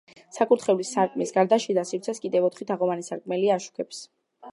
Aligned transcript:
საკურთხევლის 0.35 0.93
სარკმლის 0.95 1.33
გარდა, 1.35 1.59
შიდა 1.65 1.83
სივრცეს 1.89 2.21
კიდე 2.23 2.41
ოთხი 2.47 2.67
თაღოვანი 2.71 3.07
სარკმელი 3.11 3.53
აშუქებს. 3.59 4.01